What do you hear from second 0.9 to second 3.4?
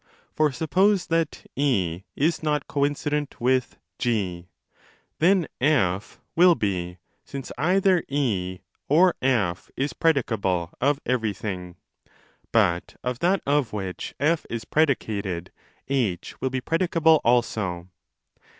that & is not coincident